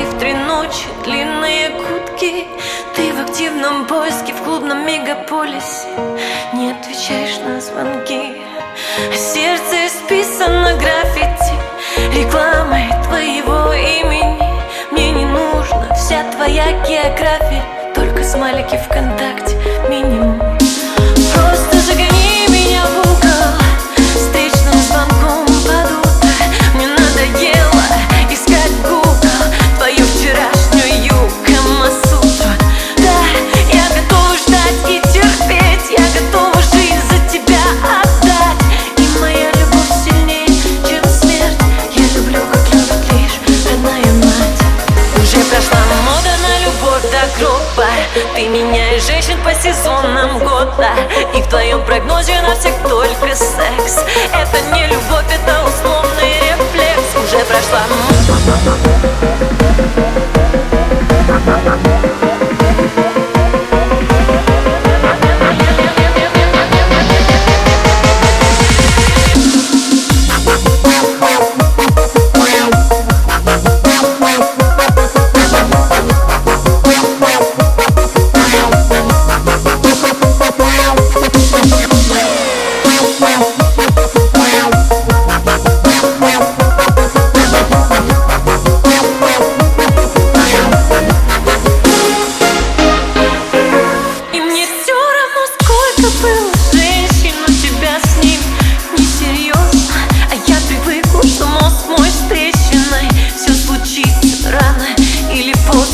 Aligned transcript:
И 0.00 0.02
в 0.02 0.18
три 0.18 0.32
ночи 0.32 0.86
длинные 1.04 1.68
кутки. 1.70 2.46
Ты 2.96 3.12
в 3.12 3.20
активном 3.20 3.86
поиске 3.86 4.32
в 4.32 4.42
клубном 4.42 4.86
мегаполисе. 4.86 5.88
Не 6.54 6.70
отвечаешь 6.70 7.38
на 7.44 7.60
звонки. 7.60 8.40
Сердце 9.12 9.86
исписано 9.86 10.74
граффити. 10.78 11.54
Рекламой 12.14 12.88
твоего 13.04 13.74
имени. 13.74 14.42
Мне 14.90 15.10
не 15.10 15.26
нужна 15.26 15.94
вся 15.94 16.24
твоя 16.32 16.72
география. 16.88 17.62
Только 17.94 18.24
смайлики 18.24 18.76
ВКонтакте 18.76 19.10
минимум 19.10 19.19
женщин 49.00 49.38
по 49.42 49.52
сезонам 49.54 50.38
года. 50.38 50.90
И 51.34 51.42
в 51.42 51.48
твоем 51.48 51.84
прогнозе 51.84 52.40
на 52.42 52.54
всех 52.54 52.74
только 52.88 53.34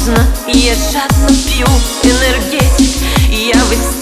поздно. 0.06 0.26
Я 0.46 0.74
жадно 0.74 1.28
пью 1.28 1.66
энергетик 2.04 3.02
я 3.30 3.58
в 3.64 3.95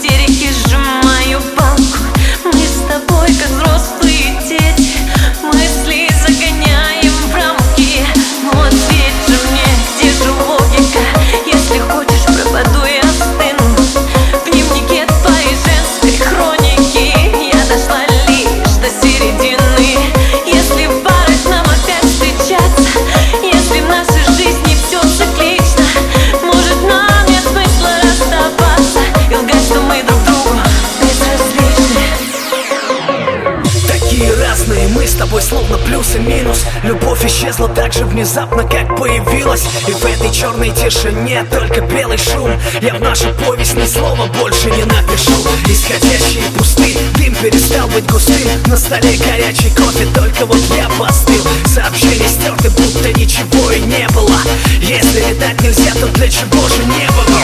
Разные 34.65 34.87
мы 34.87 35.05
с 35.05 35.13
тобой 35.13 35.43
словно 35.43 35.77
плюс 35.77 36.15
и 36.15 36.19
минус. 36.19 36.63
Любовь 36.81 37.23
исчезла 37.23 37.67
так 37.69 37.93
же 37.93 38.03
внезапно, 38.03 38.63
как 38.63 38.97
появилась. 38.97 39.63
И 39.87 39.91
в 39.91 40.03
этой 40.03 40.31
черной 40.31 40.71
тишине 40.71 41.45
только 41.51 41.81
белый 41.81 42.17
шум. 42.17 42.49
Я 42.81 42.95
в 42.95 43.01
нашу 43.01 43.31
повесть 43.45 43.75
ни 43.75 43.85
слова 43.85 44.25
больше 44.41 44.71
не 44.71 44.83
напишу. 44.85 45.33
Исходящие 45.67 46.43
пусты, 46.57 46.97
дым 47.15 47.35
перестал 47.35 47.87
быть 47.89 48.09
густым. 48.09 48.47
На 48.65 48.75
столе 48.75 49.17
горячий 49.17 49.69
кофе, 49.69 50.07
только 50.15 50.47
вот 50.47 50.61
я 50.75 50.89
постыл. 50.97 51.45
Сообщения 51.67 52.27
стерты, 52.27 52.71
будто 52.71 53.13
ничего 53.19 53.71
и 53.71 53.81
не 53.81 54.07
было. 54.15 54.39
Если 54.81 55.29
летать 55.29 55.61
нельзя, 55.61 55.93
то 55.93 56.07
для 56.07 56.27
чего 56.27 56.67
же 56.69 56.83
не 56.85 57.07
было? 57.11 57.41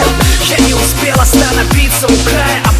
Я 0.49 0.57
не 0.65 0.73
успел 0.73 1.19
остановиться 1.21 2.07
у 2.07 2.29
края 2.29 2.70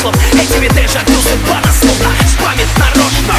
прошлом. 0.00 0.14
Этими 0.32 0.68
дежавю 0.68 1.20
судьба 1.22 1.60
нас 1.64 1.78
словно 1.80 2.14
спамит 2.28 2.68
нарочно. 2.78 3.34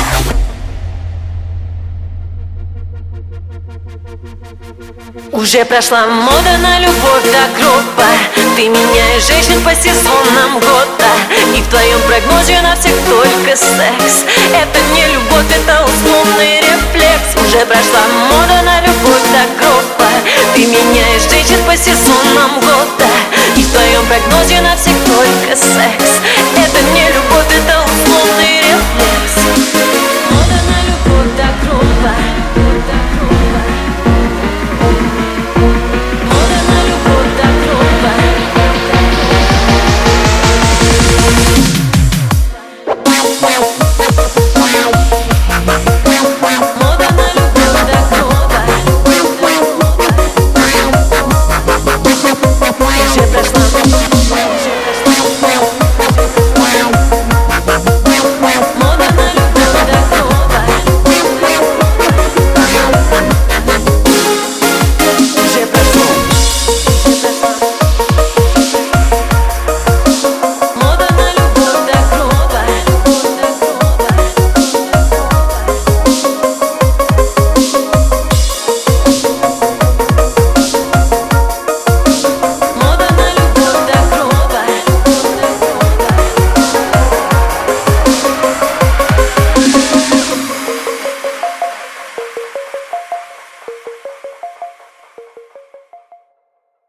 Уже 5.32 5.66
прошла 5.66 6.06
мода 6.06 6.58
на 6.58 6.80
любовь 6.80 7.24
до 7.24 7.60
гроба 7.60 8.08
Ты 8.56 8.70
меняешь 8.70 9.26
женщин 9.26 9.62
по 9.64 9.74
сезонам 9.74 10.60
года. 10.60 11.12
И 11.56 11.62
в 11.62 11.68
твоем 11.70 12.00
прогнозе 12.02 12.62
на 12.62 12.76
всех 12.76 12.94
только 13.08 13.56
секс. 13.56 14.26
Это 14.54 14.80
не 14.94 15.06
любовь, 15.08 15.46
это 15.50 15.84
условный 15.84 16.60
рефлекс. 16.60 17.36
Уже 17.44 17.66
прошла 17.66 18.02
мода 18.30 18.62
на 18.64 18.82
любовь 18.82 19.24
до 19.32 19.60
гроба 19.60 20.10
Ты 20.54 20.66
меняешь 20.66 21.30
женщин 21.30 21.64
по 21.66 21.76
сезонам 21.76 22.60
года 22.60 23.11
твоем 24.02 24.08
прогнозе 24.08 24.62
на 24.62 24.76
всех 24.76 24.94
только 25.06 25.56
секс 25.56 26.22